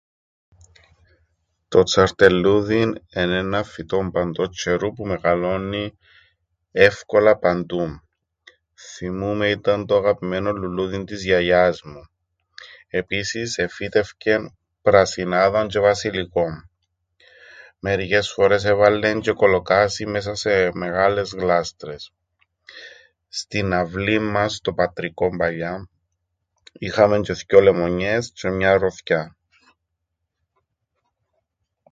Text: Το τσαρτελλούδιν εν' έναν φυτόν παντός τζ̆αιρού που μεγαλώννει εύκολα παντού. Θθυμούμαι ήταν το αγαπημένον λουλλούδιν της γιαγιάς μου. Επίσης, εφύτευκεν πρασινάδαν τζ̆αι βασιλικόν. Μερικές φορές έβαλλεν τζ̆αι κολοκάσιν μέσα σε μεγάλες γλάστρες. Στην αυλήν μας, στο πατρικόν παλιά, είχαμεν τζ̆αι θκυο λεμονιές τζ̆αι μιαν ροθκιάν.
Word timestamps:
Το 1.73 1.83
τσαρτελλούδιν 1.83 2.95
εν' 3.09 3.31
έναν 3.31 3.63
φυτόν 3.63 4.11
παντός 4.11 4.49
τζ̆αιρού 4.49 4.91
που 4.95 5.05
μεγαλώννει 5.05 5.97
εύκολα 6.71 7.37
παντού. 7.37 8.01
Θθυμούμαι 8.73 9.49
ήταν 9.49 9.85
το 9.85 9.95
αγαπημένον 9.97 10.55
λουλλούδιν 10.55 11.05
της 11.05 11.23
γιαγιάς 11.23 11.81
μου. 11.83 12.09
Επίσης, 12.87 13.57
εφύτευκεν 13.57 14.57
πρασινάδαν 14.81 15.67
τζ̆αι 15.67 15.81
βασιλικόν. 15.81 16.69
Μερικές 17.79 18.31
φορές 18.31 18.63
έβαλλεν 18.63 19.21
τζ̆αι 19.23 19.33
κολοκάσιν 19.33 20.09
μέσα 20.09 20.35
σε 20.35 20.71
μεγάλες 20.73 21.31
γλάστρες. 21.33 22.13
Στην 23.27 23.73
αυλήν 23.73 24.23
μας, 24.23 24.55
στο 24.55 24.73
πατρικόν 24.73 25.37
παλιά, 25.37 25.89
είχαμεν 26.71 27.21
τζ̆αι 27.21 27.33
θκυο 27.33 27.59
λεμονιές 27.61 28.31
τζ̆αι 28.35 28.51
μιαν 28.51 28.79
ροθκιάν. 28.79 29.35